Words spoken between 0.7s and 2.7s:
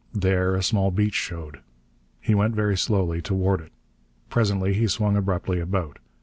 beach showed. He went